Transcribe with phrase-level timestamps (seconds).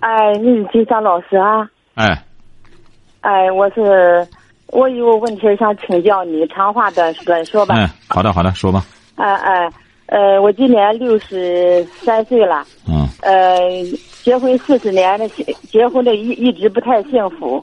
[0.00, 1.68] 哎，你是金山老师啊？
[1.94, 2.06] 哎，
[3.20, 4.26] 哎，我是，
[4.68, 7.74] 我有个问题想请教你，长话短短说吧。
[7.76, 8.84] 嗯，好的，好的，说吧。
[9.16, 9.68] 哎哎，
[10.06, 12.64] 呃，我今年六十三岁了。
[12.88, 13.08] 嗯。
[13.22, 13.58] 呃，
[14.22, 17.62] 结婚四十年的，结婚的一一直不太幸福。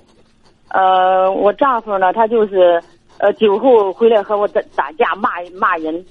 [0.71, 2.83] 呃，我丈夫呢，他就是
[3.19, 6.05] 呃酒后回来和我打打架，骂骂人，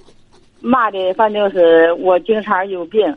[0.62, 3.14] 骂的反正是我经常有病。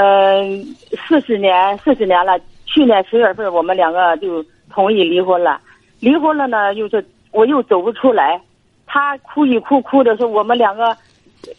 [0.00, 0.62] 嗯，
[1.08, 2.38] 四十年，四十年了。
[2.66, 5.60] 去年十月份，我们两个就同意离婚了。
[5.98, 8.40] 离婚了呢，又是我又走不出来。
[8.86, 10.96] 他哭一哭，哭的时候，我们两个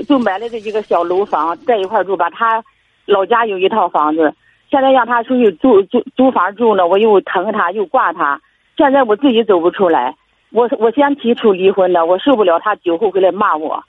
[0.07, 2.29] 就买了这一个小楼房，在一块住吧。
[2.29, 2.63] 他
[3.05, 4.33] 老家有一套房子，
[4.71, 8.39] 现在让他出去租租租房住呢，我又疼他，又挂他。
[8.77, 10.15] 现在我自己走不出来。
[10.53, 13.83] 我我先提出离婚的，我受不了他酒后回来骂我。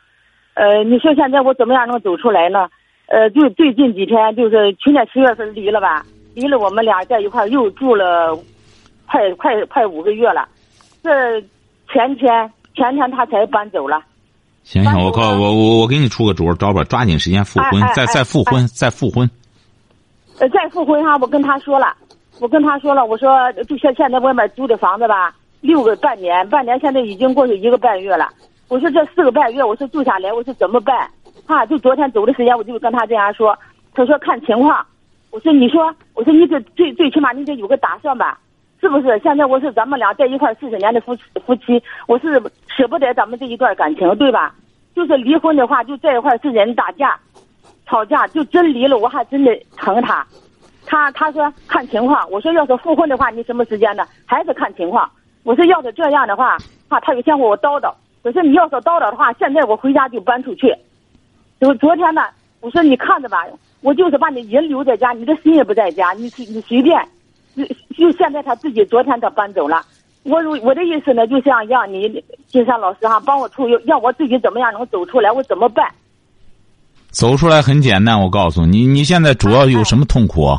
[0.55, 2.69] 呃，你说现在我怎么样能走出来呢？
[3.11, 8.39] 呃，就最近几天，就是去年十月份离了吧，离了，我们俩在一块又住了，
[9.09, 10.47] 快快快五个月了。
[11.03, 11.11] 这
[11.93, 14.01] 前天前天他才搬走了。
[14.63, 19.29] 行行，我告我我我给你出个主招吧，抓紧时间复婚，再再复婚，再复婚。
[20.39, 21.93] 呃，再复婚哈，我跟他说了，
[22.39, 28.29] 我跟他说了，我说就现现在外面租的房子吧，六个半年，半年现在已经过去一个半月了。
[28.69, 31.11] 我说这四个半月，我说住下来，我说怎么办？
[31.51, 33.59] 啊，就昨天走的时间，我就跟他这样说。
[33.93, 34.87] 他说看情况。
[35.33, 38.39] 我说你说，我说你这最最起码你得有个打算吧，
[38.81, 39.19] 是不是？
[39.21, 44.55] 现在我是咱们俩在一块四十年的夫夫妻，我是舍不得咱们这一段感情，对吧？
[44.95, 47.19] 就是离婚的话，就在一块是人打架、
[47.87, 50.27] 吵架，就真离了，我还真的疼他。
[50.87, 52.29] 他他说看情况。
[52.31, 54.05] 我说要是复婚的话，你什么时间呢？
[54.27, 55.09] 还是看情况。
[55.45, 56.57] 我说要是这样的话，
[56.89, 57.93] 啊，他又嫌我叨叨。
[58.23, 60.75] 我说你要是叨叨的话，现在我回家就搬出去。
[61.61, 62.23] 就昨天呢，
[62.61, 63.45] 我说你看着吧，
[63.83, 66.99] 我就是把你人留在家，你的心也不在家，你你随便，
[67.55, 69.83] 就就现在他自己昨天他搬走了。
[70.23, 75.87] 我我的意思呢，就想让你金山老师哈帮我出，让我自己怎么样能走出来，我怎么办？
[77.09, 80.59] 走出来很简单，我告诉你，你现在主要有什么痛苦？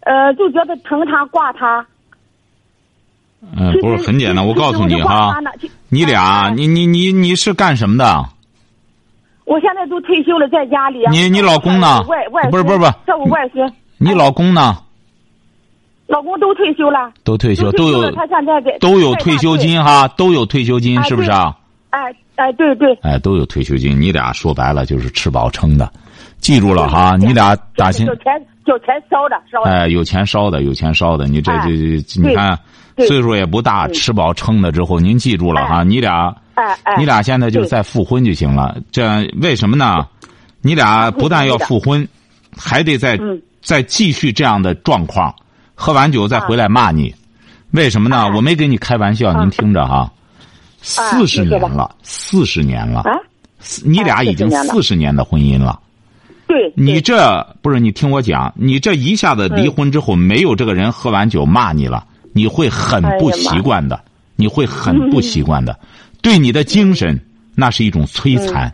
[0.00, 1.84] 呃，就觉得疼他挂他。
[3.40, 5.40] 嗯，不是很简单，我告诉你哈，
[5.88, 8.24] 你俩，你你你你是干什么的？
[9.46, 10.98] 我现在都退休了，在家里。
[11.10, 12.02] 你你老公呢？
[12.08, 13.72] 外外不是不是不是，照顾外孙。
[13.96, 14.76] 你老公呢？
[16.08, 17.12] 老公都退休了。
[17.24, 18.10] 都退休，都有。
[18.12, 21.56] 他现在给都有退休金哈，都有退休金，是不是啊？
[21.90, 22.92] 哎哎，对对。
[23.02, 25.90] 哎，都有退休金，你俩说白了就是吃饱撑的，
[26.38, 28.06] 记住了哈，你俩打心。
[28.06, 28.24] 有钱
[28.66, 29.62] 有钱烧的烧。
[29.62, 32.58] 哎，有钱烧的有钱烧的，你这这这，你看
[32.98, 36.34] 岁数也不大，吃饱撑的之后，您记住了哈，你俩。
[36.54, 38.78] 哎哎，你俩现在就再复婚就行了。
[38.90, 40.06] 这样为什么呢？
[40.62, 42.08] 你俩不但要复婚，
[42.56, 43.18] 还得再
[43.60, 45.34] 再继续这样的状况，
[45.74, 47.14] 喝完酒再回来骂你。
[47.72, 48.30] 为什么呢？
[48.34, 50.10] 我没跟你开玩笑，您听着哈。
[50.80, 53.02] 四十年了，四十年了，
[53.84, 55.78] 你俩已经四十年的婚姻了。
[56.46, 64.00] 对，你这不是你听我讲，你这一下子离婚之后，没有这个人喝完酒骂你了，你会很不习惯的，
[64.36, 65.78] 你会很不习惯的。
[66.22, 67.20] 对你的精神，
[67.54, 68.72] 那是一种摧残。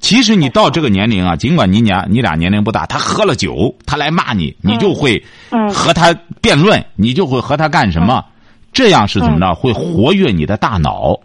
[0.00, 5.20] 其实你到这个年龄啊，尽管你俩你俩年龄不大，他喝了酒，他来骂你，你就会
[5.72, 8.24] 和他辩论，你就会和他干什么？
[8.72, 9.54] 这样是怎么着？
[9.54, 11.18] 会活跃你的大脑，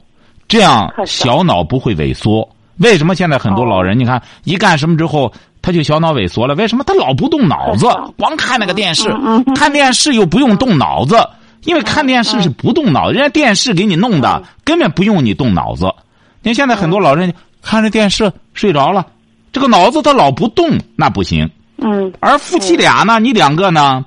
[0.47, 2.47] 这样小脑不会萎缩。
[2.77, 6.55] 为什么现在很多老人，你看一干什么之后，他就小脑萎缩了？
[6.55, 9.13] 为什么他老不动脑子，光看那个电视？
[9.55, 11.17] 看电视又不用动脑子。
[11.65, 15.93] 因为看电视是不动脑，人家电视给你弄的根本不用你动脑子。
[16.41, 17.31] 你现在很多老人
[17.61, 19.05] 看着电视睡着了，
[19.53, 21.47] 这个脑子他老不动，那不行。
[21.77, 22.11] 嗯。
[22.19, 24.03] 而夫妻俩呢，你两个呢，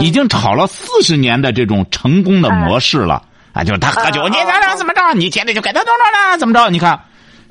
[0.00, 3.22] 已经吵了四十年的这种成功的模式了。
[3.52, 5.00] 啊，就是他喝酒，你咱俩怎么着？
[5.14, 6.38] 你天天就给他怎么着呢？
[6.38, 6.68] 怎么着？
[6.68, 7.00] 你看，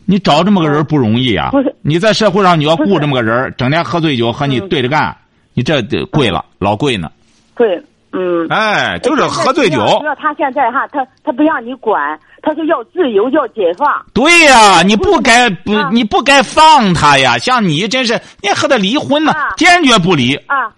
[0.09, 1.51] 你找这么个人不容易啊。
[1.83, 5.15] 你在社会上你要雇这么个人，整天喝醉酒和你对着干，
[5.53, 7.11] 你这贵了，老贵呢。
[7.53, 7.79] 贵。
[8.11, 9.77] 嗯，哎，就是喝醉酒。
[9.99, 14.03] 主要他现在哈，他他不让你管，他说要自由，要解放。
[14.15, 17.37] 对呀，你不该不，你不该放他呀！
[17.37, 20.33] 像你真是，你和他离婚呢，坚决不离。
[20.47, 20.73] 啊，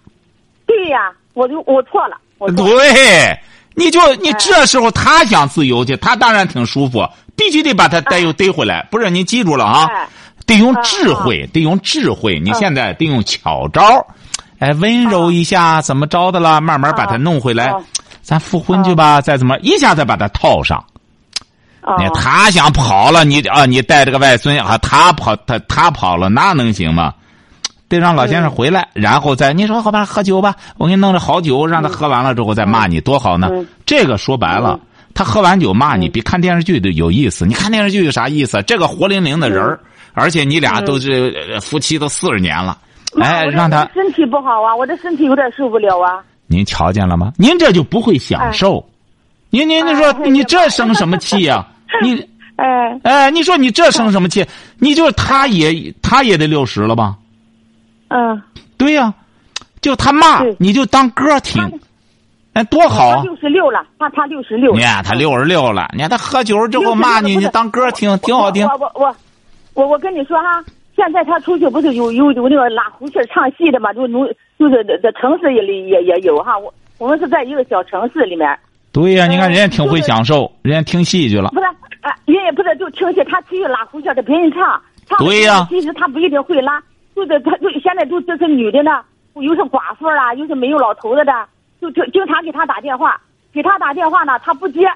[0.66, 2.18] 对呀，我就我错了
[2.58, 3.40] 对，
[3.76, 7.08] 你就你这时候他想自由去，他当然挺舒服，
[7.42, 8.88] 必须得把他逮又逮回来。
[8.92, 10.08] 不是，你记住了啊，哎
[10.46, 12.40] 得用智慧，得用智慧。
[12.40, 13.82] 你现在得用巧招，
[14.60, 16.62] 哎，温柔一下，怎么着的了？
[16.62, 17.80] 慢慢把他弄回来啊，
[18.22, 20.78] 咱复婚去吧，再怎么一下再把他套上。
[21.84, 27.14] 哦你他想跑了，你啊，你带着个外孙啊，他跑他他跑了，那能行吗？
[27.88, 33.48] 得让老先生回来，然后再你说好吧，喝酒吧，我给你弄着好酒，让他喝完了之后再骂你，多好呢。
[33.52, 34.80] 嗯这个说白了，
[35.14, 37.46] 他喝完酒骂你，比看电视剧都有意思。
[37.46, 38.62] 你看电视剧有啥意思？
[38.64, 39.80] 这个活灵灵的人儿，
[40.14, 42.78] 而且你俩都是呃夫妻都四十年了，
[43.22, 46.24] 哎，让他身体不好啊，我的身体有点受不了啊。
[46.48, 47.32] 您瞧见了吗？
[47.38, 48.86] 您这就不会享受。
[49.50, 51.66] 您您你说哎你这生什么气呀、
[52.02, 52.26] 你
[52.56, 54.46] 哎，哎，你说你这生什么气？
[54.80, 57.16] 你就是他也他也得六十了吧？
[58.10, 58.42] 嗯，
[58.78, 59.14] 对呀、
[59.82, 61.62] 就他骂你就当歌听，
[62.54, 63.16] 哎，多好啊！
[63.18, 64.74] 他六十六了，他他六十六。
[64.74, 68.68] 你看他六十六了，你看他喝酒之后骂你，你当歌听，挺好听。
[68.68, 69.16] 我我我
[69.74, 70.62] 我我跟你说哈，
[70.96, 73.94] 现在他出去不是有有有那个拉胡琴唱戏的嘛？
[73.94, 74.28] 就农
[74.60, 76.58] 就是在在城市里也也有哈。
[76.58, 78.60] 我我们是在一个小城市里面，
[78.92, 81.50] 对呀、你看嗯人家挺会就是享受，人家听戏去了。
[81.52, 81.66] 不是
[82.02, 86.84] 啊，人也不是就听戏，他去拉胡琴给，别人唱，唱对呀其实他不一定会拉，
[87.16, 89.00] 就是他就现在就这是女的呢，
[89.36, 91.32] 又是寡妇啦，又是没有老头子的，
[91.82, 93.20] 就就经常给他打电话，
[93.52, 94.88] 给他打电话呢，他不接，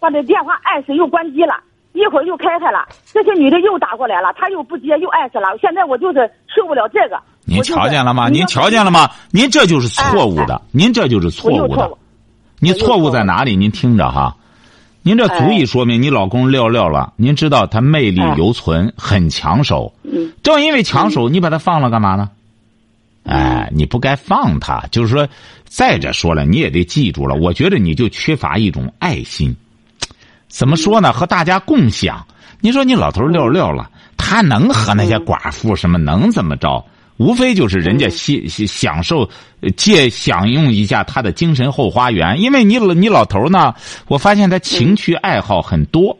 [0.00, 1.54] 把这电话按死又关机了。
[1.92, 5.56] 一会儿又开开了，这些女的又打过来了，他又不接，又按死了。
[5.60, 7.20] 现在我就是受不了这个。
[7.44, 8.30] 您瞧见了吗？
[8.30, 9.10] 您瞧见了吗？
[9.30, 11.98] 您这就是错误的，您这就是错误的我又错误。
[12.60, 13.56] 你错误在哪里？
[13.56, 14.36] 您听着哈，
[15.02, 17.12] 您这足以说明你老公撂撂了。
[17.16, 19.92] 您知道他魅力犹存，很抢手。
[20.02, 22.30] 嗯正因为抢手，你把他放了干嘛呢？
[23.24, 24.86] 哎，你不该放他。
[24.90, 25.28] 就是说，
[25.72, 27.34] 再者说了，你也得记住了。
[27.34, 29.56] 我觉得你就缺乏一种爱心。
[30.48, 31.14] 怎么说呢？
[31.14, 32.26] 和大家共享。
[32.60, 33.88] 你说你老头撂撂了，
[34.18, 36.84] 他能和那些寡妇什么能怎么着？
[37.16, 38.36] 无非就是人家享
[38.66, 39.28] 享受
[39.60, 42.38] 呃借享用一下他的精神后花园。
[42.38, 43.74] 因为你你老头呢，
[44.08, 46.18] 我发现他情趣爱好很多。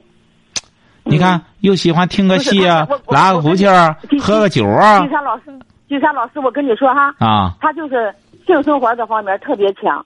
[1.04, 5.44] 你看，又喜欢听个戏啊拉个胡琴儿，喝个酒啊金山老师，
[5.88, 7.54] 金山老师，我跟你说哈，啊！
[7.60, 8.14] 他就是
[8.46, 10.04] 性生活这方面特别强。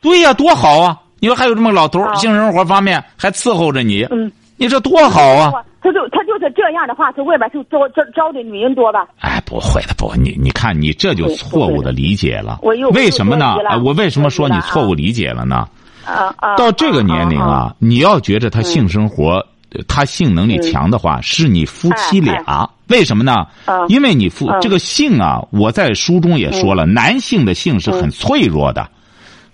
[0.00, 1.00] 对呀、多好啊！
[1.20, 5.52] 你说还有这么个老头性生活方面还伺候着你，嗯，你这多好啊！
[5.80, 9.06] 他就他就是这样的话，他外边就招招招的女人多吧？
[9.20, 12.90] 哎，不会的，不会，你你看，你这就错误的理解了我又。
[12.90, 15.66] 为什么呢我为什么说你错误理解了呢？
[16.04, 16.56] 啊啊！
[16.56, 19.46] 到这个年龄啊，啊，你要觉着他性生活，呃
[19.88, 22.68] 他性能力强的话，是你夫妻俩。
[22.88, 23.84] 为什么呢嗯？
[23.88, 28.86] 因为你夫嗯这个性啊，我在书中也说了，男性的性是很脆弱的。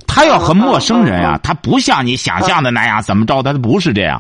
[0.07, 4.19] 他要和陌生人啊，他不像你想象的那样怎么着，他不是这样。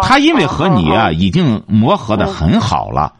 [0.00, 3.12] 他因为和你啊嗯已经磨合的很好了，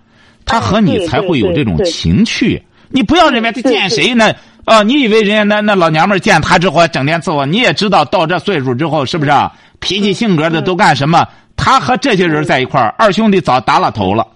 [0.45, 2.63] 他和你才会有这种情趣。
[2.89, 4.33] 你不要认为他见谁呢？
[4.65, 7.45] 啊，你以为人家那那老娘们见他之后还整天伺候？
[7.45, 9.53] 你也知道到这岁数之后是不是啊？
[9.81, 11.27] 脾气性格的都干什么？
[11.57, 14.27] 他和这些人在一块儿，二兄弟早打了头了。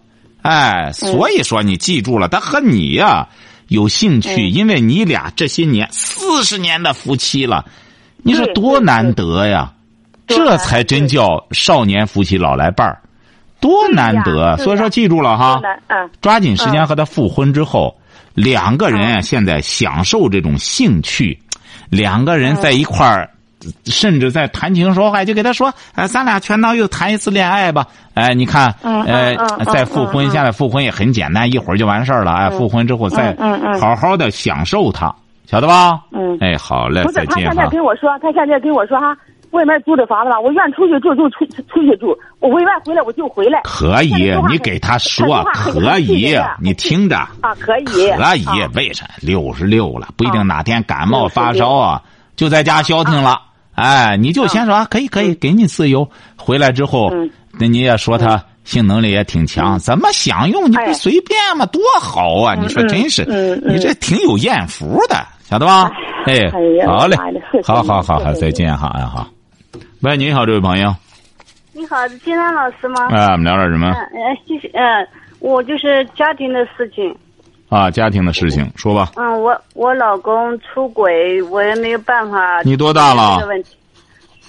[0.43, 3.29] 哎，所以说你记住了，他和你呀、
[3.69, 7.65] 有兴趣，因为你俩这些年四十年的夫妻了，
[8.23, 9.73] 你说多难得呀！
[10.27, 13.03] 这才真叫少年夫妻老来伴儿，
[13.61, 14.57] 多难得！
[14.59, 15.61] 所以说，记住了哈
[16.21, 17.95] 抓紧时间和他复婚之后，
[18.33, 21.39] 两个人啊，现在享受这种兴趣，
[21.91, 23.29] 两个人在一块儿。
[23.85, 32.33] 甚至在谈情说爱，就给他说：“哎，咱俩全当又谈一次恋爱吧。”哎，你看，嗯呃再复婚，现在复婚也很简单，一会儿就完事儿了。
[32.33, 33.35] 哎，复婚之后再
[33.81, 35.15] 好好的享受它，
[35.47, 36.01] 晓得吧？
[36.13, 37.69] 嗯哎，好嘞不，是再见哈他现在。
[37.71, 39.17] 跟我说，他现在跟我说哈，
[39.53, 43.61] 外面租的房子吧，我愿出去住就出出去住，我我愿回来我就回来。
[43.65, 47.17] 可以你给他说可以，你听着。
[47.41, 49.07] 啊，可以，可以啊，为啥？
[49.21, 52.03] 六十六了，不一定啊哪天感冒发烧啊，
[52.37, 53.41] 就在家消停了。
[53.81, 56.09] 哎，你就先说啊，可以可以，给你自由。
[56.37, 62.55] 回来之后嗯，那你也说他性能力也挺强，怎么享用你不哎随便吗，多好啊！
[62.55, 63.25] 你说嗯真是
[63.67, 65.17] 你这挺有艳福的，
[65.49, 65.91] 晓得吧？
[66.27, 66.51] 哎
[66.87, 67.17] 好嘞
[67.65, 69.27] 好好好好，再见哈，哎好。
[70.03, 70.95] 喂，你好，这位朋友，
[71.73, 73.09] 你好，是金山老师吗？
[73.11, 74.69] 哎，我们聊点什么嗯呃，谢谢。
[74.75, 75.07] 嗯，
[75.41, 77.15] 我就是家庭的事情。
[77.71, 77.91] 啊？
[77.91, 79.13] 家庭的事情，说吧。
[79.17, 82.61] 嗯，我我老公出轨，我也没有办法。
[82.63, 83.77] 你多大了这个问题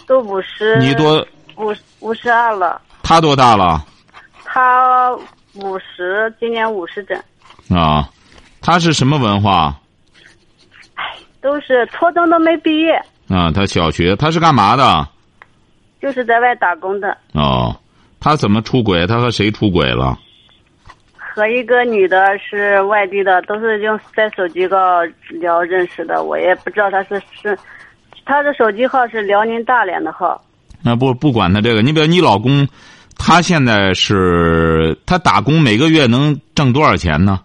[0.06, 0.78] 都五十。
[0.80, 1.26] 你多，
[1.56, 3.86] 五五十二了，他多大了？
[4.44, 5.16] 他
[5.54, 7.18] 五十，今年五十整。
[7.70, 8.10] 啊，
[8.60, 9.78] 他是什么文化？
[11.42, 12.94] 都是初中都没毕业，
[13.28, 15.08] 啊，他小学他是干嘛的？
[16.02, 17.76] 就是在外打工的，哦，
[18.20, 19.08] 他怎么出轨？
[19.08, 20.18] 他和谁出轨了？
[21.34, 24.80] 和一个女的是外地的，都是用在手机上
[25.30, 26.24] 聊认识的。
[26.24, 27.58] 我也不知道他是是，
[28.26, 30.44] 他的手机号是辽宁大连的号。
[30.84, 32.68] 那不不管他这个，你比如你老公，
[33.18, 37.40] 他现在是他打工，每个月能挣多少钱呢？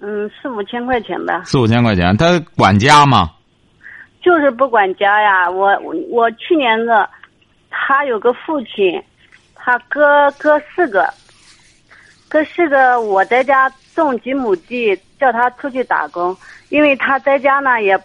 [0.00, 1.42] 嗯，四五千块钱吧。
[1.44, 3.30] 四五千块钱，他管家吗？
[4.22, 7.08] 就是不管家呀，我我我去年的，
[7.70, 9.02] 他有个父亲，
[9.54, 11.12] 他哥哥四个，
[12.30, 16.34] 哥四个，我在家种几亩地，叫他出去打工，
[16.68, 17.98] 因为他在家呢也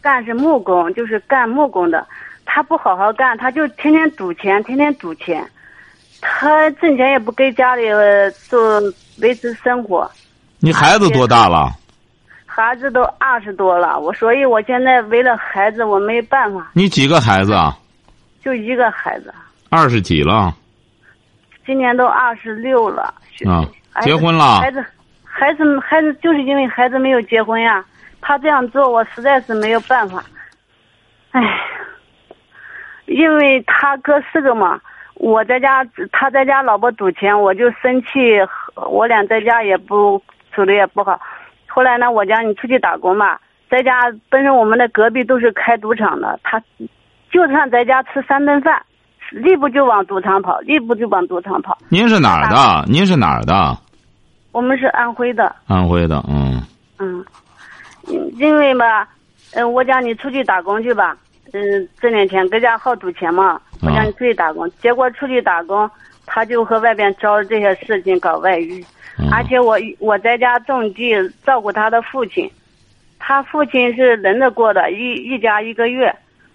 [0.00, 2.06] 干是木工，就是干木工的，
[2.44, 5.44] 他不好好干，他就天天赌钱，天天赌钱，
[6.20, 7.82] 他挣钱也不给家里
[8.48, 8.80] 做
[9.20, 10.08] 维持生活。
[10.60, 11.68] 你孩子多大了？
[12.46, 16.70] 孩子都二十多了，我所以我现在为了孩子，我没办法。
[16.74, 17.76] 你几个孩子啊？
[18.40, 19.34] 就一个孩子。
[19.68, 20.54] 二十几了？
[21.68, 23.12] 今年都二十六了。
[23.46, 23.60] 啊，
[24.00, 24.58] 结婚了？
[24.58, 24.82] 孩子，
[25.22, 27.84] 孩子，孩子，就是因为孩子没有结婚呀。
[28.22, 30.24] 他这样做，我实在是没有办法。
[31.32, 31.42] 唉，
[33.04, 34.80] 因为他哥四个嘛，
[35.16, 38.08] 我在家，他在家老婆赌钱，我就生气，
[38.74, 40.22] 我俩在家也不
[40.54, 41.20] 处的也不好。
[41.66, 46.58] 后来呢，我讲你出去打工吧，在家本身我们的隔壁都是开赌场的，他
[47.30, 48.82] 就算在家吃三顿饭，
[49.30, 51.76] 立不就往赌场跑，立不就往赌场跑。
[51.88, 52.84] 您是哪儿的？
[52.90, 53.76] 您是哪儿的？
[54.52, 55.54] 我们是安徽的。
[55.66, 56.62] 安徽的，嗯。
[56.98, 57.24] 嗯，
[58.36, 59.06] 因为嘛，
[59.52, 61.16] 嗯，我讲你出去打工去吧，
[61.52, 63.60] 嗯，挣点钱，搁家好赌钱嘛。
[63.82, 65.88] 我讲你出去打工，结果出去打工，
[66.26, 68.84] 他就和外边招这些事情搞外遇。
[69.30, 71.12] 而且我我在家种地
[71.44, 72.50] 照顾他的父亲，
[73.18, 76.12] 他父亲是轮着过的，一一家一个月。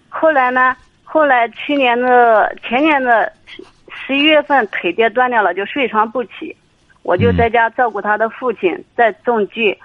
[0.08, 6.56] 后来呢，后来去年的前年的十十一月份腿跌断掉了，就睡床不起。
[7.02, 9.78] 我就在家照顾他的父亲，在种地，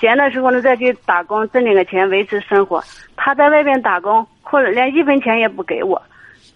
[0.00, 2.82] 闲的时候呢再去打工挣点个钱维持生活。
[3.16, 6.00] 他在外边打工，或者连一分钱也不给我，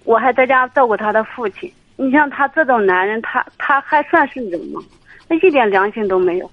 [0.05, 1.71] 我还在家照顾他的父亲。
[1.97, 4.81] 你像他这种男人，他他还算是人吗？
[5.29, 6.51] 他一点良心都没有。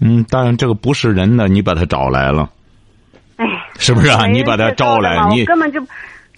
[0.00, 2.50] 嗯，当然这个不是人的，你把他找来了，
[3.36, 3.46] 哎，
[3.78, 4.26] 是不是啊？
[4.26, 5.80] 你把他招来，你根本就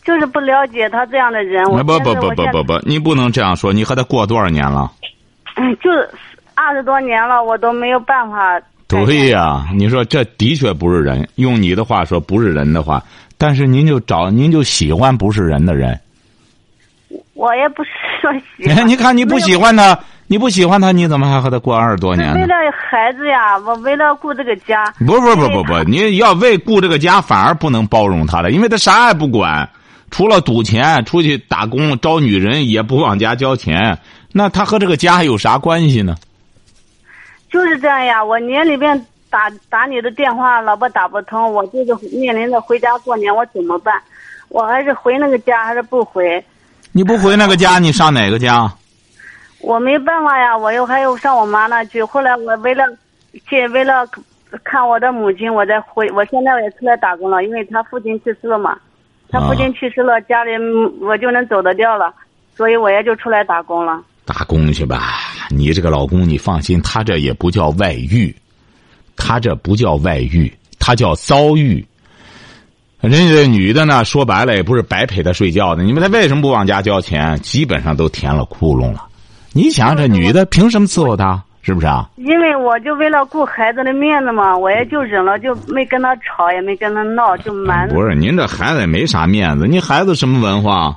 [0.04, 1.64] 就是不了解他这样的人。
[1.64, 3.72] 我不不不不不不，你不能这样说。
[3.72, 4.90] 你和他过多少年了？
[5.56, 5.90] 嗯，就
[6.54, 8.60] 二十多年了，我都没有办法。
[8.86, 11.28] 对呀，你说这的确不是人。
[11.36, 13.02] 用你的话说，不是人的话，
[13.38, 15.98] 但是您就找，您就喜欢不是人的人。
[17.34, 18.86] 我也不是说喜欢。
[18.86, 19.98] 你看，你不喜欢他。
[20.26, 22.34] 你不喜欢他，你怎么还和他过二十多年呢？
[22.36, 24.82] 为了孩子呀，我为了顾这个家。
[25.00, 29.68] 不不不不不，你要为顾这个家，反而不能包容他了，因为他啥也不管，
[30.14, 33.98] 除了赌钱、出去打工、招女人，也不往家交钱。
[34.30, 36.14] 那他和这个家有啥关系呢？
[37.50, 44.00] 就是这样呀，我年里边打打你的电话，老婆打不通，我就是面临着回家过年，我怎么办？
[44.50, 46.44] 我还是回那个家，还是不回？
[46.92, 48.72] 你不回那个家，你上哪个家？
[49.62, 52.04] 我没办法呀，我又还要上我妈那去。
[52.04, 52.84] 后来我为了，
[53.48, 54.06] 去为了
[54.62, 56.08] 看我的母亲，我再回。
[56.12, 58.78] 我现在也出来打工了，因为他父亲去世了嘛。
[59.34, 60.52] 他父亲去世了，家里
[61.00, 62.14] 我就能走得掉了，
[62.56, 64.00] 所以我也就出来打工了。
[64.24, 65.18] 打工去吧，
[65.50, 68.32] 你这个老公你放心，他这也不叫外遇，
[69.16, 71.84] 他这不叫外遇，他叫遭遇。
[73.00, 75.82] 人家这女的呢，说白了也不是白陪他睡觉的。
[75.82, 77.36] 你们他为什么不往家交钱？
[77.40, 79.04] 基本上都填了窟窿了。
[79.52, 81.42] 你想这女的凭什么伺候他？
[81.66, 82.06] 是不是啊？
[82.16, 87.88] 因为我就为了顾孩子的面子嘛，我也就忍了，就没跟他吵，也没跟他闹，就瞒。
[87.88, 90.94] 不是您这孩子也没啥面子，您孩子什么文化？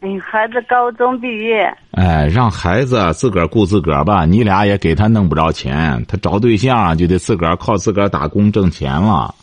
[0.00, 1.70] 哎，孩子高中毕业。
[1.90, 9.34] 哎，让孩子自个儿顾自个儿吧，你俩也给他弄不着钱，他找对象就得自个儿靠自个儿打工挣钱了。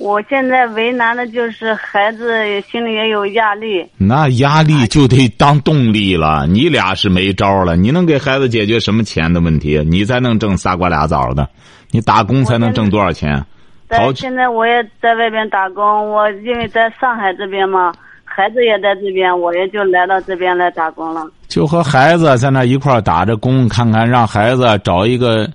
[0.00, 6.46] 我现在为难的就是孩子心里也有压力，那压力就得当动力了。
[6.46, 9.82] 你俩是没招了，你能给孩子解决什么钱的问题？
[9.88, 11.48] 你才能挣仨瓜俩枣的，
[11.90, 13.44] 你打工才能挣多少钱？
[13.88, 17.92] 但现在我也在外边打工，我因为在上海这边嘛，
[18.24, 21.28] 孩子也在这边，我也就来到这边来打工了。
[21.48, 25.48] 就和孩子在那一块打着工，看看让孩子找一个。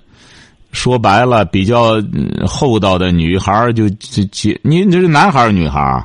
[0.74, 1.94] 说白了，比较
[2.46, 4.60] 厚道的女孩儿就就结。
[4.62, 6.04] 你这是男孩儿女孩儿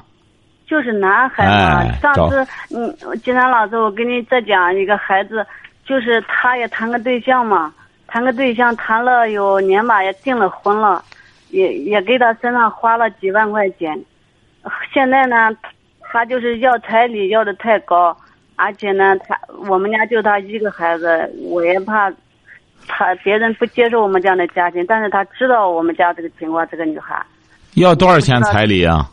[0.65, 1.91] 就是男孩嘛。
[1.97, 5.45] 上次，嗯，金山老师，我跟你再讲一个孩子，
[5.83, 7.73] 就是他也谈个对象嘛，
[8.07, 11.03] 谈个对象谈了有年吧，也订了婚了。
[11.49, 13.99] 也也给他身上花了几万块钱。
[14.93, 15.49] 现在呢，
[15.99, 18.15] 他就是要彩礼要的太高，
[18.55, 19.35] 而且呢，他
[19.67, 22.07] 我们家就他一个孩子，我也怕
[22.89, 24.85] 他别人不接受我们这样的家庭。
[24.85, 27.25] 但是他知道我们家这个情况，这个女孩
[27.75, 29.09] 要多少钱彩礼啊？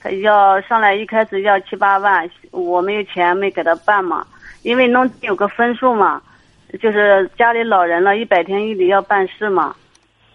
[0.00, 4.26] 他要上来一开始要七八万，我没有钱没给他办嘛，
[4.64, 6.20] 因为农村有个分数嘛，
[6.80, 9.72] 就是家里老人了一百天一里要办事嘛。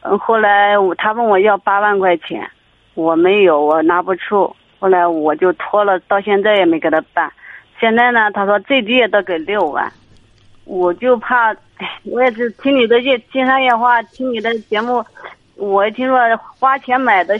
[0.03, 2.49] 嗯，后来我他问我要八万块钱，
[2.93, 4.55] 我没有，我拿不出。
[4.79, 7.29] 后来我就拖了，到现在也没给他办。
[7.79, 9.91] 现在呢，他说最低也得给六万，
[10.67, 15.03] 我就怕，哎，我也是听你的夜金山夜话，听你的节目，
[15.55, 16.17] 我一听说
[16.59, 17.39] 花钱买的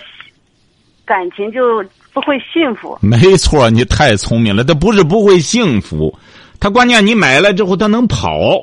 [1.06, 2.98] 感情就不会幸福。
[3.02, 6.18] 没错，你太聪明了，他不是不会幸福，
[6.60, 8.58] 他关键你买了之后他能跑。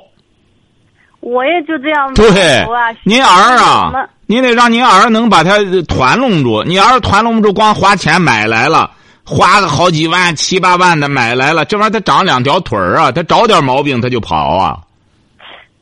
[1.21, 2.13] 我也就这样。
[2.15, 2.65] 对，
[3.03, 3.93] 您儿啊，
[4.27, 6.63] 您得让您儿能把他团拢住。
[6.65, 8.91] 你儿团拢不住，光花钱买来了，
[9.25, 14.79] 花个好几万、七八万的买来了，这玩意儿他长两条腿儿啊，他找点毛病他就跑啊。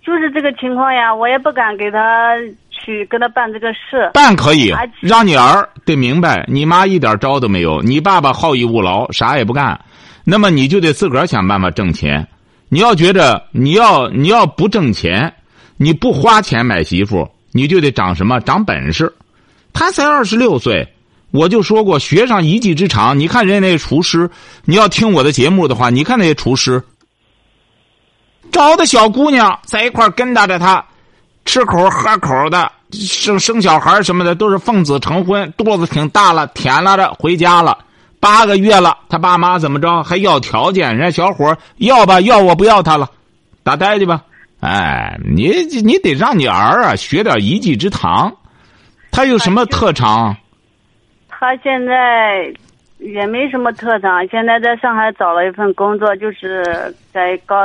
[0.05, 2.37] 就是这个情况呀，我也不敢给他
[2.71, 4.11] 去跟他办这个事。
[4.15, 9.81] 办可以，让你儿得明白，你妈一点招都没有，你爸爸好逸恶劳，啥也不干，
[10.25, 12.27] 那么你就得自个儿想办法挣钱。
[12.69, 15.33] 你要觉着你要你要不挣钱，
[15.77, 19.13] 你不花钱买媳妇，你就得长什么长本事。
[19.73, 20.87] 他才二十六岁，
[21.33, 23.19] 我就说过学上一技之长。
[23.19, 24.31] 你看人家那厨师，
[24.65, 26.81] 你要听我的节目的话，你看那些厨师，
[28.53, 30.85] 找的小姑娘在一块跟搭着他，
[31.45, 37.79] 吃口喝口的，生生小孩什么的都是奉子成婚，肚子挺大了，甜了的回家了。
[38.21, 40.97] 八个月了，他爸妈怎么着还要条件？
[40.97, 43.11] 人家小伙要吧，要我不要他了，
[43.65, 44.23] 打呆去吧。
[44.61, 45.51] 哎，你
[45.83, 48.33] 你得让你儿啊学点一技之长。
[49.11, 50.37] 他有什么特长？
[51.43, 52.55] 他现在
[52.99, 57.57] 也没什么特长，现在在上海找了一份工作，就是在搞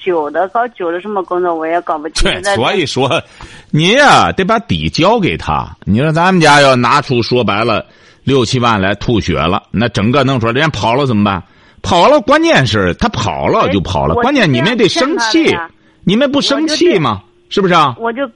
[0.00, 2.28] 酒的，搞酒的什么工作我也搞不清。
[2.42, 3.22] 对，所以说，
[3.70, 5.68] 你呀得把底交给他。
[5.84, 7.86] 你说咱们家要拿出说白了。
[8.24, 11.40] 六七万来吐血了，那整个弄出来，人家跑了怎么办？
[11.82, 15.56] 跑了，关键是他跑了就跑了，关键你们得生气，
[16.02, 17.22] 你们不生气吗？
[17.48, 17.94] 是不是啊？
[17.96, 18.28] 我就，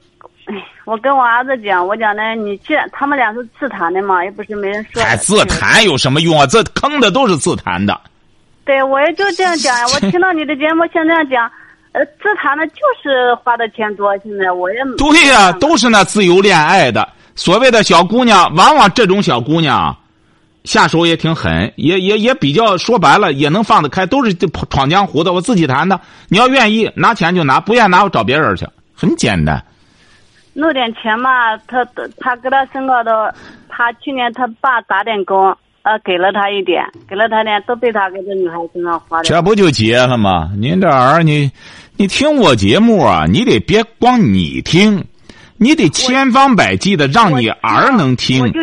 [0.45, 5.01] 哎， 我跟我儿子讲，我讲呢，你既然他们俩是自谈的嘛，又不是没人说。
[5.01, 6.45] 哎，自谈有什么用啊？
[6.47, 7.99] 这坑的都是自谈的。
[8.65, 9.85] 对，我也就这样讲呀。
[9.93, 11.49] 我 听到你的节目，像这样讲，
[11.91, 14.17] 呃，自谈的就是花的钱多。
[14.19, 17.07] 现在我也对呀，都是那自由恋爱的。
[17.35, 19.95] 所谓的小姑娘，往往这种小姑娘，
[20.65, 24.33] 下手也挺狠，也也也比较说白了，也能放得开，都是
[24.69, 25.33] 闯江湖的。
[25.33, 29.63] 我自己谈的，你要愿意拿钱就拿，不愿拿我找别人去，很简单。
[30.53, 31.83] 弄点钱嘛，他
[32.19, 33.33] 他给他身高的，
[33.67, 39.23] 他去年他爸打点工，呃，给了他一点，给了他点，都被他给这女孩身上花了。
[39.23, 40.51] 这不就结了吗？
[40.57, 41.51] 您这儿你，
[41.97, 45.03] 你听我节目啊，你得别光你听。
[45.57, 48.61] 你得千方百计的让你儿能听，我就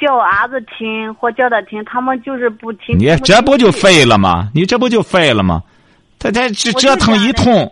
[0.00, 2.98] 叫我儿子听或叫他听，他们就是不听。
[2.98, 4.48] 你这不就废了吗？
[4.52, 5.62] 你这不就废了吗？
[6.18, 7.70] 他他这折腾一通，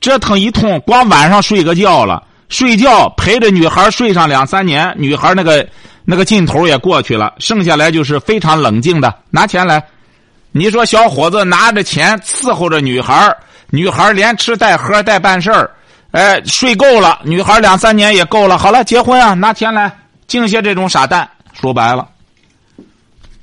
[0.00, 2.22] 折腾一通，光晚上睡个觉了，
[2.52, 5.66] 睡觉陪着女孩睡上两三年，女孩那个
[6.04, 9.82] 那个劲头也过去了，剩下来就是非常冷静的拿钱来。
[10.52, 13.34] 你说小伙子拿着钱伺候着女孩，
[13.70, 15.70] 女孩连吃带喝带办事儿。
[16.10, 18.58] 哎，睡够了，女孩两三年也够了。
[18.58, 19.90] 好了，结婚啊，拿钱来，
[20.26, 21.26] 净些这种傻蛋。
[21.54, 22.06] 说白了，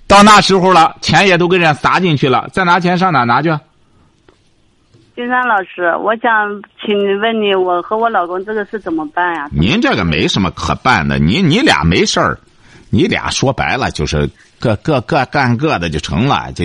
[0.05, 3.49] 到那时候了，钱也都给人家撒进去了，再拿钱上哪拿去？
[5.19, 6.31] 金山老师，我想
[6.79, 9.49] 请问你，我和我老公这个事怎么办呀？
[9.51, 12.39] 您这个没什么可办的，你你俩没事儿，
[12.89, 14.29] 你俩说白了就是
[14.61, 16.63] 各各各干各的就成了，就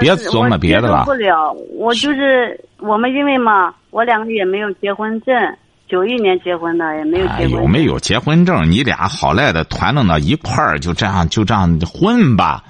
[0.00, 1.04] 别琢磨别的了。
[1.04, 3.74] 不了，我就是我们因为嘛。
[3.90, 5.34] 我两个也没有结婚证，
[5.86, 7.50] 九一年结婚的，也没有结婚。
[7.50, 8.70] 有没有结婚证？
[8.70, 12.64] 你俩好赖的团弄到一块儿，就这样就这样混吧。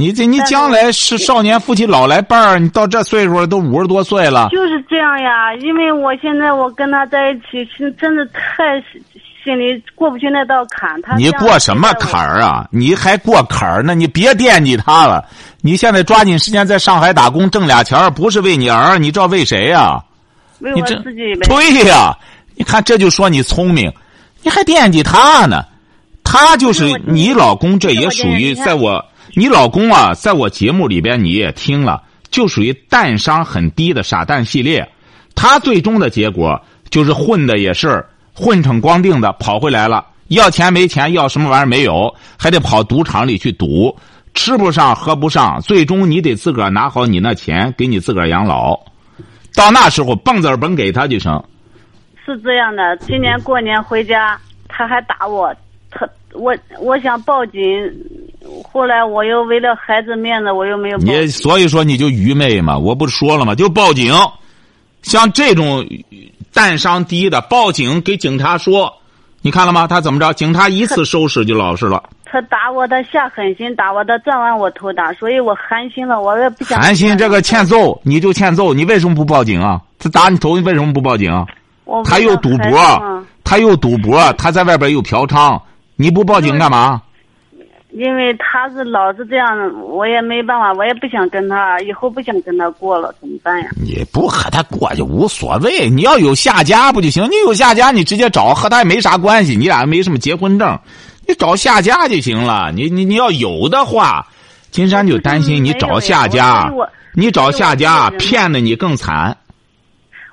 [0.00, 4.48] 你这你将来是少年夫妻老来伴儿，你到这岁数都五十多岁了。
[4.50, 8.80] 就是这样呀，因为我现在我跟他在一起是真的太
[9.44, 10.98] 心里过不去那道坎。
[11.02, 12.66] 他你过什么坎儿啊？
[12.70, 13.82] 你还过坎儿？
[13.82, 15.22] 那你别惦记他了。
[15.60, 20.02] 你现在抓紧时间在上海打工挣俩钱儿，不是为你儿，你知道为谁呀？
[20.60, 20.94] 你这
[21.46, 22.16] 对呀，
[22.54, 23.92] 你看这就说你聪明，
[24.42, 25.62] 你还惦记他呢，
[26.24, 34.88] 他就是你老公，这也属于在我你老公啊，在我节目里边你也听了，就属于蛋商很低的傻蛋系列，
[35.34, 43.96] 他最终的结果就是混的也是混成光腚的跑回来了，要钱没钱，要什么玩意儿没有，还得跑赌场里去赌，
[44.34, 48.78] 吃不上喝不上，最终你得自个儿拿好你那钱，给你自个儿养老。
[49.54, 51.42] 到那时候蹦子甭给他就成。
[52.24, 54.38] 是这样的，今年过年回家，
[54.68, 55.54] 他还打我，
[55.90, 57.60] 他我我想报警，
[58.62, 61.22] 后来我又为了孩子面子，我又没有报警。
[61.22, 63.54] 你所以说你就愚昧嘛，我不是说了吗？
[63.54, 64.12] 就报警，
[65.02, 65.84] 像这种
[66.52, 68.92] 蛋伤低的，报警给警察说，
[69.42, 69.86] 你看了吗？
[69.86, 70.32] 他怎么着？
[70.32, 72.02] 警察一次收拾就老实了。
[72.24, 76.80] 他打我，他下狠心打我，他转完我头打，所以我寒心了，我也不想。
[76.80, 79.80] 寒心这个欠揍，你就欠揍，你为什么不报警啊？
[79.98, 81.32] 他打你头，你为什么不报警？
[81.84, 85.60] 我他又赌博，他又赌博，他在外边又嫖娼，
[86.00, 87.02] 你不报警干嘛？
[87.90, 93.68] 因为他是老是这样，我也没办法，我也不想跟他，以后不想跟他过了，怎么办呀？
[93.76, 97.24] 你不和他过就无所谓，你要有下家不就行？
[97.24, 100.78] 你有下家，你直接找，和他也没啥关系，你俩没什么结婚证，
[101.28, 102.72] 你找下家就行了。
[102.72, 104.26] 你你你要有的话，
[104.70, 106.72] 金山就担心你找下家，
[107.12, 109.36] 你找下家骗的你更惨。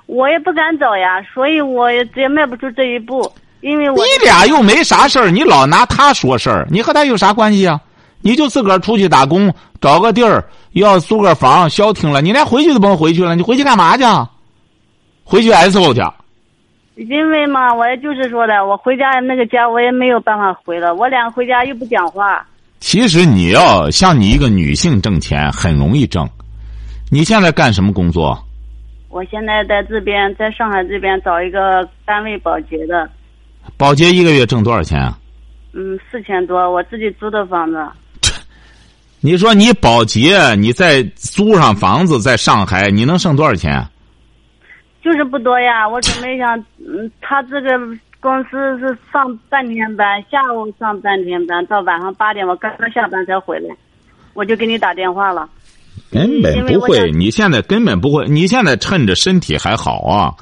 [0.06, 3.30] 我也不敢找呀，所以我也也迈不出这一步。
[3.60, 7.80] 因为我你俩又没啥事儿，你老拿他说事儿，你和他有啥关系啊？
[8.20, 14.04] 你就自个儿出去打工，找个地儿，要租个房，消停了，你连回去都甭回去了，你回去干嘛去？
[15.24, 16.00] 回去挨揍去。
[16.96, 22.44] 因为嘛，我也就是说的，我回家那个家我也没有办法回了，我俩回家又不讲话。
[22.80, 26.28] 其实你要像你一个女性挣钱很容易挣，
[27.10, 28.36] 你现在干什么工作？
[29.10, 33.08] 我现在在这边，在上海这边找一个单位保洁的。
[33.76, 35.18] 保洁一个月挣多少钱啊？
[35.74, 37.76] 嗯，四千多，我自己租的房子。
[39.20, 43.84] 你说你保洁，你在租上房子，在上海，你能剩多少钱？
[45.02, 47.78] 就是不多呀， 我准备想，嗯，他这个
[48.20, 53.74] 公司是上半天班，下午上半天班，到晚上八点，我刚刚下班才回来，
[54.34, 55.48] 我就给你打电话了。
[56.10, 60.34] 根本不会，你现在根本不会，你现在趁着身体还好啊，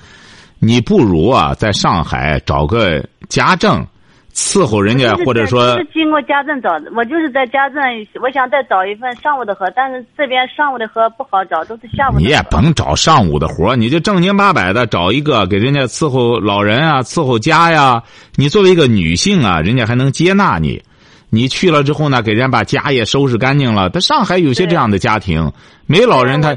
[0.58, 3.86] 你不如啊，在上海找个家政，
[4.34, 7.82] 伺候人家，或者说是经过家政找的，我就是在家政，
[8.22, 12.14] 我想再找一份上午的活，但是这边上午的活不好找，都是下午。
[12.18, 18.02] 你也甭找上午的活，你就正经八百的找一个给人家伺候老人啊，伺候家呀。
[18.34, 20.82] 你作为一个女性啊，人家还能接纳你。
[21.28, 23.90] 你去了之后呢，给人家把家也收拾干净了。
[23.90, 25.52] 他上海有些这样的家庭，
[25.86, 26.54] 没老人，他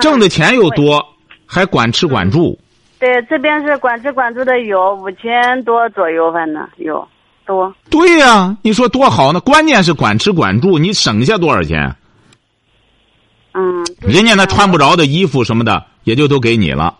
[0.00, 1.04] 挣的钱又多，
[1.46, 2.56] 还管吃管住。
[3.00, 7.08] 对，这边是管吃管住的有五千多左右，反正有
[7.46, 7.74] 多。
[7.90, 9.40] 对呀，你说多好呢！
[9.40, 11.96] 关键是管吃管住，你省下多少钱？
[13.54, 13.82] 嗯。
[14.02, 16.94] 人家那穿不着的衣服什么的，也就都给你了。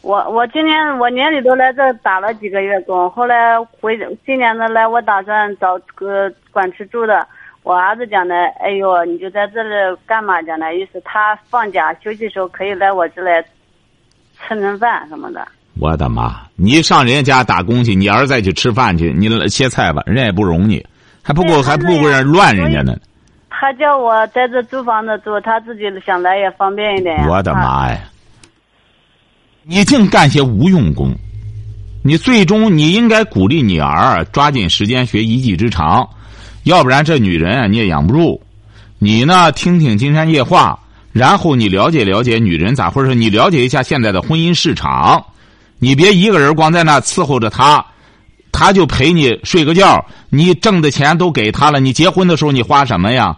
[0.00, 7.24] 我我今年我年里头来这打了几个月工，后来回今年的来，我打算找个管吃住的。
[7.62, 10.74] 我儿子讲的，哎呦，你就在这里干嘛讲的？
[10.74, 13.44] 意思他放假休息时候可以来我这来
[14.46, 15.46] 蹭蹭饭什么的。
[15.78, 16.42] 我的妈！
[16.54, 20.84] 你上人家家打工去，你儿子再去吃饭去，你切菜吧，人家也不容易，
[21.22, 22.94] 还不够还不够人乱人家呢。
[23.48, 27.26] 他叫我在这租房子住，他自己想来也方便一点。
[27.26, 28.00] 我的妈呀！
[29.64, 31.14] 你净干些无用功，
[32.04, 36.06] 你最终你应该鼓励你儿抓紧时间学一技之长，
[36.64, 38.42] 要不然这女人啊你也养不住。
[38.98, 40.78] 你呢听听《金山夜话》，
[41.12, 45.24] 然后你了解了解女人咋回事，你了解一下现在的婚姻市场。
[45.78, 47.84] 你别一个人光在那伺候着他，
[48.50, 53.36] 他就陪你睡个觉，你挣的钱都给他了，你结婚的时候你花什么呀？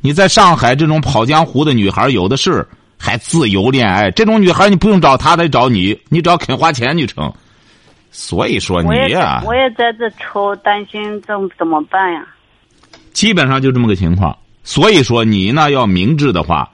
[0.00, 2.66] 你在上海这种跑江湖的女孩有的是。
[3.02, 7.32] 还自由恋爱，这种女孩你不用找她，得找你，你只要肯花钱就成。
[8.10, 12.22] 所以说你呀，我也在这愁，担心这怎么办呀？
[13.14, 14.36] 基本上就这么个情况。
[14.64, 16.68] 所以说你呢，要明智的话，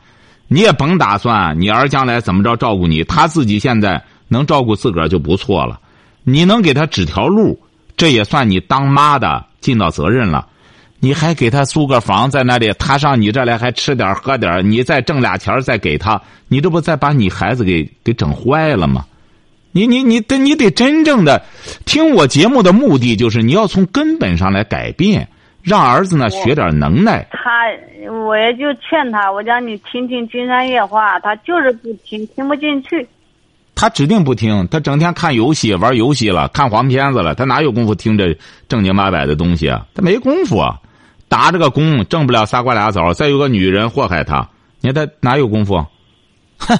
[0.49, 5.81] 你也甭打算你儿将来怎么着照顾你，他自己现在能照顾自个儿就不错了。
[6.25, 7.59] 你能给他指条路，
[7.97, 10.47] 这也算你当妈的尽到责任了。
[10.99, 19.05] 你还给他租个房在那里，他上你这来还吃点喝点，你再挣俩钱再给他，你这不再把你孩子给给整坏了吗？
[19.73, 21.45] 你你你得你得真正的
[21.85, 25.29] 听我节目的目的就是你要从根本上来改变，
[25.67, 27.27] 让儿子呢学点能耐。
[27.33, 27.67] 他
[28.25, 33.07] 我也就劝他，我讲你听听《金山夜话》，他就是不听，听不进去。
[33.75, 39.85] 他指定不听，他整天看游戏、玩游戏了，看黄片子了，他哪有功夫听这正经八百的东西啊？
[39.93, 40.79] 他没功夫啊。
[41.29, 44.49] 打这个工挣不了仨瓜俩枣，再有个女人祸害他，
[44.81, 45.85] 你看他哪有功夫？
[46.59, 46.79] 哼！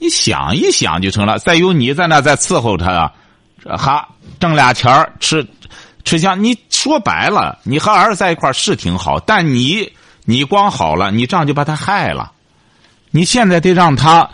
[0.00, 1.38] 你想一想就成了。
[1.38, 3.12] 再有你在那再伺候他啊，
[3.76, 4.08] 哈
[4.40, 5.46] 挣俩钱儿吃
[6.04, 6.42] 吃香。
[6.42, 9.90] 你说白了，你和儿子在一块是挺好，但你
[10.24, 12.32] 你光好了，你这样就把他害了。
[13.10, 14.28] 你现在得让他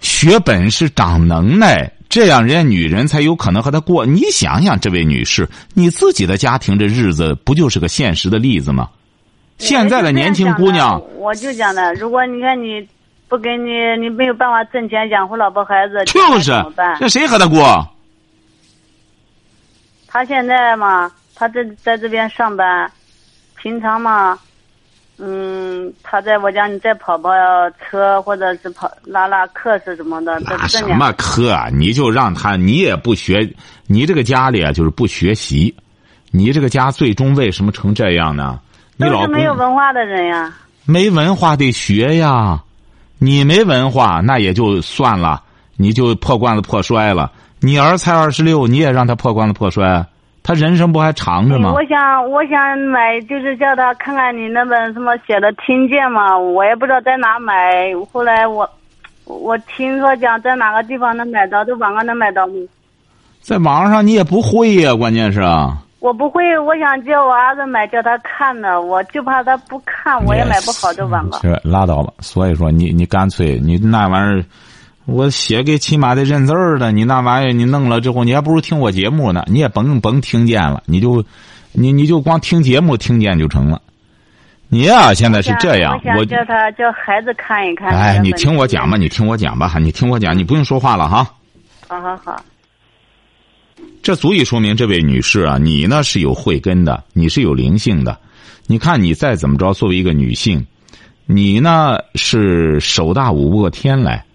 [0.00, 4.06] 学本事、长能耐，这样人家女人才有可能和他过。
[4.06, 8.88] 你想想，这位女士，你自己的家庭这日子不就是个现实的例子吗？
[9.58, 12.86] 现在的年轻姑娘，我就讲的，如果你看你
[13.28, 16.52] 不给你，你没有办法挣钱养活老婆孩子，就是
[17.00, 17.08] 这？
[17.08, 17.86] 谁和他过？
[20.18, 22.90] 他现在嘛，他在在这边上班，
[23.54, 24.36] 平常嘛，
[25.16, 27.30] 嗯，他在我家你再跑跑
[27.78, 31.68] 车，或者是跑拉拉客是什么的，这这两那什么课啊？
[31.72, 33.48] 你就让他，你也不学，
[33.86, 35.72] 你这个家里啊，就是不学习。
[36.32, 38.58] 你这个家最终为什么成这样呢？
[38.96, 40.52] 你老是没有文化的人呀。
[40.84, 42.60] 没文化得学呀，
[43.18, 45.44] 你没文化那也就算了，
[45.76, 47.30] 你就破罐子破摔了。
[47.60, 50.06] 你儿才二十六，你也让他破罐子破摔，
[50.42, 51.72] 他人生不还长着吗？
[51.74, 57.54] 我想，我想买，就是叫他看看你那本什么写的听见嘛，我也不知道在哪买。
[58.12, 58.68] 后来我，
[59.24, 62.54] 我听说讲在哪个地方能买到，在网上能买到吗？
[63.40, 65.78] 在网上你也不会呀，关键是啊。
[66.00, 71.40] 我不会，我想叫我儿子买，叫他看呢，我就怕他不看，我也买不好这网了。
[71.42, 74.44] 是拉倒吧，所以说你你干脆你那玩意儿，
[75.08, 81.24] 我写给起码得认字儿的，你那玩意儿你弄了之后，你还不如听我节目呢，你也甭甭听见了，你就
[81.72, 83.80] 你你就光听节目听见就成了。
[84.68, 87.88] 你呀、现在是这样，我叫他叫孩子看一看。
[87.88, 91.26] 哎，你听我讲吧，你听我讲吧，你听我讲，你不用说话了哈。
[91.88, 92.44] 好好好。
[94.02, 98.18] 这足以说明这位女士啊，你呢是有慧根的，你是有灵性的。
[98.66, 100.66] 你看你再怎么着，作为一个女性，
[101.24, 104.26] 你呢是手大舞不过天来，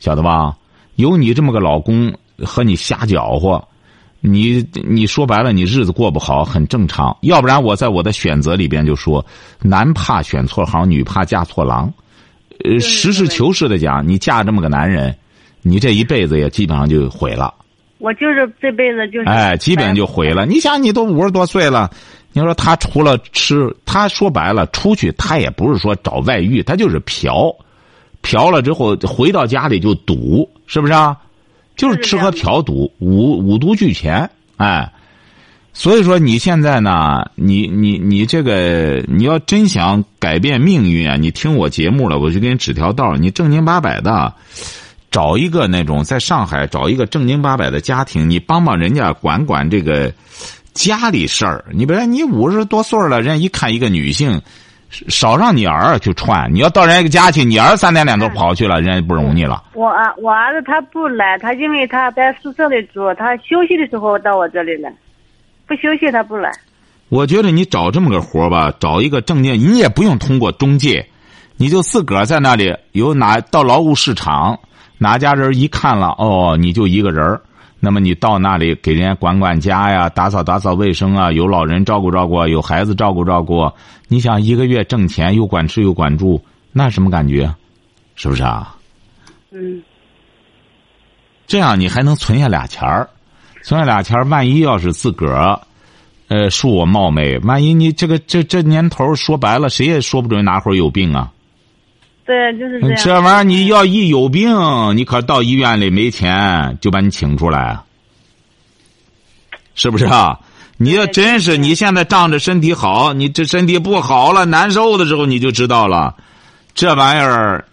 [0.00, 0.56] 晓得吧？
[0.96, 2.12] 有你这么个老公
[2.44, 3.62] 和你瞎搅和，
[4.20, 7.16] 你你说白了，你日子过不好很正常。
[7.22, 9.24] 要不然我在我的选择里边就说，
[9.62, 11.90] 男怕选错行，女怕嫁错郎。
[12.64, 15.16] 呃，实事求是的讲，你嫁这么个男人，
[15.62, 17.54] 你这一辈子也基本上就毁了。
[17.96, 20.44] 我就是这辈子就是哎，基本就毁了。
[20.44, 21.90] 你想，你都五十多岁了，
[22.32, 27.54] 你说他除了吃，他说白了出去，他也不是说找外遇，他就是嫖，
[28.22, 31.16] 嫖了之后回到家里就赌，是不是啊？
[31.76, 34.92] 就是吃喝嫖赌，五五毒俱全，哎。
[35.72, 44.34] 所以说你现在呢，你你你这个，你要真想改变命运啊，你听我节目了，我就给你指条道你正经八百的。
[45.12, 50.12] 找一个那种在上海找一个正经八百的家庭，你帮帮人家管管这个
[50.72, 51.64] 家里事儿。
[51.72, 54.40] 你比如说，你五十多岁了，人家一看一个女性，
[54.90, 56.52] 少让你儿去串。
[56.52, 59.62] 你要到人家个家去，你儿三天两头跑去了，人家不容易了。
[59.74, 64.92] 我儿我儿子他不来，他因为他在宿舍里住，他休息的时候到我这里来，
[65.66, 66.50] 不休息他不来。
[67.08, 71.06] 我觉得你找这么个活吧，找一个证件，你也不用通过中介，
[71.56, 74.58] 你就自个儿在那里有哪到劳务市场。
[74.98, 77.40] 哪家人一看了哦，你就一个人
[77.80, 83.72] 那么你到那里给人家管管家呀，打扫打扫卫生啊，有老人照顾照顾，有孩子照顾照顾。
[84.06, 86.40] 你想一个月挣钱又管吃又管住，
[86.72, 87.52] 那什么感觉？
[88.14, 88.76] 是不是啊？
[89.50, 89.82] 嗯。
[91.46, 93.08] 这样你还能存下俩钱儿，
[93.62, 95.58] 存下俩钱儿，万一要是自个儿，
[96.28, 101.32] 呃，恕我冒昧，万一你这个这这年头说白了，谁也说不准哪会儿有病啊。
[102.30, 102.96] 对，就是这样。
[103.02, 104.48] 这玩意儿你要一有病，
[104.96, 107.80] 你可到医院里没钱，就把你请出来，
[109.74, 110.38] 是不是啊？
[110.76, 116.14] 你要真是你现在仗着身体好，你这身体不好了，难受的时候你就知道了。
[116.72, 117.64] 这玩意儿，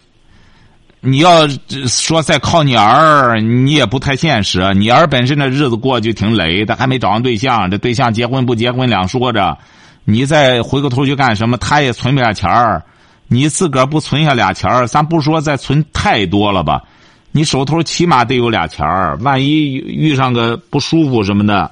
[1.00, 1.46] 你要
[1.86, 4.74] 说再靠你儿，你也不太现实。
[4.74, 9.56] 你儿本身的日子过就挺累，他还没找上对象，这对象结婚不结婚两说着。
[10.04, 11.56] 你再回过头去干什么？
[11.58, 12.82] 他也存不下钱儿。
[13.28, 16.82] 你自个儿不存下俩钱儿，咱不说再存太多了吧，
[17.30, 19.16] 你手头起码得有俩钱儿。
[19.20, 21.70] 万一遇上个不舒服什么的，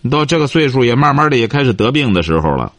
[0.00, 2.72] 你到这个岁数也慢慢的也开始得病的时候了。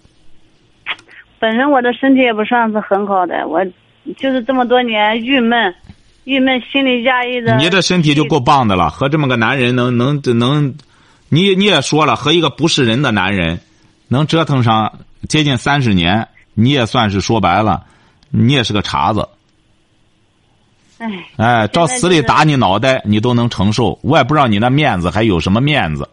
[1.38, 3.60] 本身我的身体也不算是很好的，我
[4.18, 5.76] 就是这么多年郁闷，
[6.24, 7.58] 郁闷，心理压抑的。
[7.58, 10.74] 你这身体就够棒的了，和这么个男人能能能，
[11.28, 13.60] 你你也说了，和一个不是人的男人
[14.08, 17.84] 能折腾上接近三十年，你也算是说白了。
[18.36, 19.30] 你也是个茬子，
[20.98, 24.00] 哎，哎，照死里打你脑袋，你都能承受。
[24.02, 26.10] 我也不知道你那面子还有什么面子。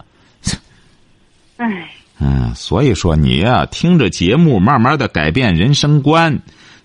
[1.56, 6.38] 哎，嗯，所以说你呀，听着节目，慢慢的改变人生观。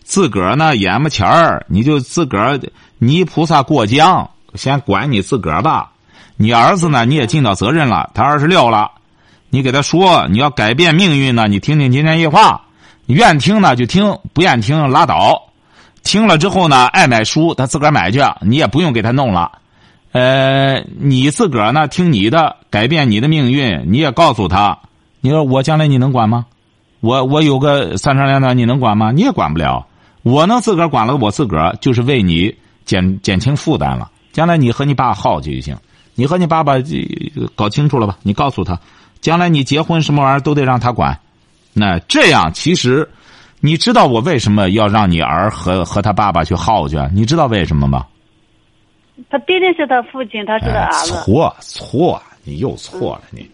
[0.04, 2.58] 自个儿呢，眼巴前儿，你就自个儿
[2.98, 5.92] 泥菩萨过江，先管你自个儿吧。
[6.38, 8.92] 你儿子呢，你也尽到责任了，他二十六了，
[9.50, 12.65] 你给他说你要改变命运呢，你听听《今天夜话》，你
[13.14, 15.44] 愿听呢就听，不愿听拉倒。
[16.04, 19.60] 听了之后呢，爱买书他自个儿买去，你也不用给他弄了。
[20.12, 24.80] 呃，你自个儿呢听你的，改变你的命运，你也告诉他。
[25.22, 26.46] 你说我将来你能管吗？
[27.02, 29.12] 我我有个三长两短，你能管吗？
[29.12, 29.88] 你也管不了。
[30.24, 34.10] 我能自个儿管了，我自个儿就是为你减减轻负担了。
[34.32, 35.78] 将来你和你爸耗去就行，
[36.16, 36.74] 你和你爸爸
[37.56, 38.18] 搞清楚了吧？
[38.24, 38.80] 你告诉他，
[39.22, 41.20] 将来你结婚什么玩意儿都得让他管。
[41.76, 43.08] 那这样其实。
[43.62, 46.98] 你知道我为什么要让你儿和和他爸爸去耗去？
[47.12, 48.06] 你知道为什么吗？
[49.28, 51.14] 他毕竟是他父亲，他是他儿子。
[51.14, 53.50] 错错，你又错了，你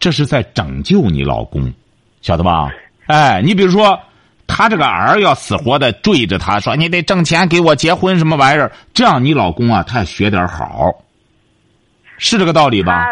[0.00, 1.72] 这是在拯救你老公，
[2.22, 2.70] 晓得吧？
[3.06, 3.96] 哎，你比如说，
[4.48, 10.92] 他这个儿要死活的追着他说：“你得挣钱给我结婚什么玩意儿？”这样你老公啊，他也学点好，
[12.18, 13.06] 是这个道理吧？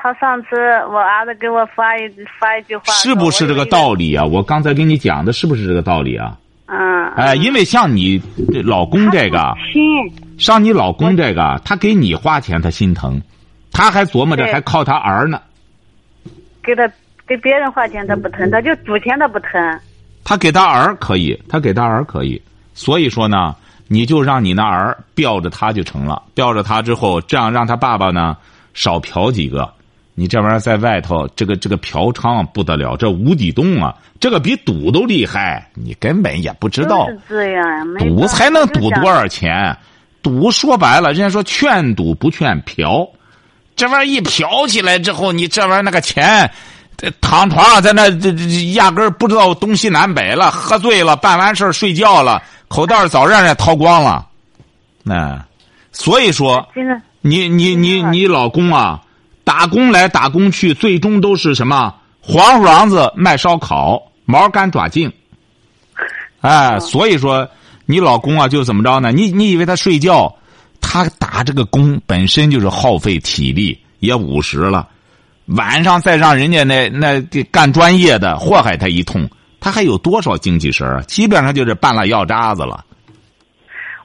[0.00, 0.56] 他上次
[0.90, 2.08] 我儿子给我发一
[2.38, 4.24] 发一句话，是不是这个道理啊？
[4.24, 6.38] 我刚才跟你讲的是不是这个道理啊？
[6.66, 7.08] 嗯。
[7.16, 8.22] 哎，因为像你
[8.64, 9.52] 老公这个，
[10.38, 13.20] 像你老公这个，他给你花钱他心疼，
[13.72, 15.40] 他还琢磨着还靠他儿呢。
[16.62, 16.88] 给他
[17.26, 19.50] 给别人花钱他不疼，他就赌钱他不疼。
[20.22, 22.40] 他给他儿可以，他给他儿可以，
[22.72, 23.56] 所以说呢，
[23.88, 28.36] 你就让你那儿吊着他就成了，吊着他之后，这样让他爸爸呢
[28.74, 29.68] 少嫖几个。
[30.18, 33.94] 你这玩意儿在外头，这个这个嫖娼不得了，这无底洞啊！
[34.18, 37.06] 这个比赌都厉害，你根本也不知道。
[37.06, 39.78] 是这样，赌才能赌多少钱？
[40.20, 43.08] 赌说白了，人家说劝赌不劝嫖，
[43.76, 46.50] 这玩意儿一嫖起来之后，你这玩意儿那个钱，
[47.20, 54.26] 躺床上在那这这压根儿不知道东西南北了，喝醉了，办完事儿睡觉了，口袋早让人掏光了。
[55.04, 55.40] 那
[55.92, 56.66] 所以说，
[57.20, 59.00] 你你你你老公啊。
[59.48, 65.10] 打工来打工去，最终都是什么黄鼠狼子卖烧烤，毛干爪净。
[66.42, 67.48] 哎，所以说
[67.86, 69.10] 你老公啊，就怎么着呢？
[69.10, 70.36] 你你以为他睡觉，
[70.82, 74.86] 他打这个工本身就是耗费体力，也五十了，
[75.46, 79.26] 晚上再让人家那那干专业的祸害他一通，
[79.60, 81.02] 他还有多少精气神儿？
[81.04, 82.84] 基本上就是半拉药渣子了。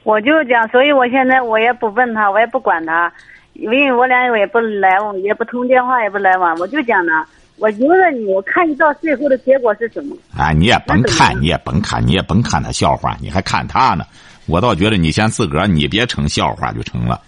[0.04, 3.12] 我就讲，所以我现在我也不问他，我也不管他。
[3.54, 7.24] 因为我俩也不来往，也不通电话，也不来往，我就讲呢，
[7.56, 10.16] 我由着你，我看你到最后的结果是什么。
[10.36, 14.04] 啊，你也甭看，你也甭看，你也甭看他笑话，你还看他呢。
[14.46, 17.20] 我倒觉得你先自个儿，你别成笑话就成了。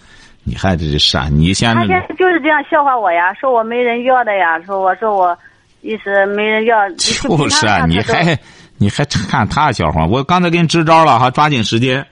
[0.43, 1.29] 你还这啥？
[1.29, 1.75] 你先。
[1.75, 5.37] 他现在就是这样笑话我呀，说我没人要的呀，说我说我
[5.81, 6.89] 意思没人要。
[6.91, 8.39] 就是啊，你还
[8.79, 10.05] 你还看他笑话？
[10.05, 12.07] 我刚才给你支招了哈，抓紧时间，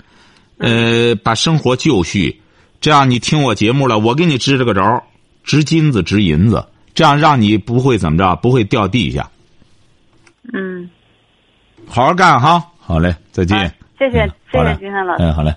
[0.59, 2.41] 呃，把生活就绪。
[2.85, 5.03] 这样，你听我节目了，我给你支这个招
[5.43, 9.31] 值金子，值银子，这样让你不会怎么着，不会掉地下。
[10.53, 10.91] 嗯，
[11.89, 13.75] 好好干哈，好嘞，再见。
[13.99, 15.25] 谢谢，谢谢金山老师。
[15.25, 15.57] 嗯，好嘞。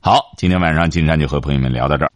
[0.00, 2.12] 好，今天晚上金山就和朋友们聊到这儿。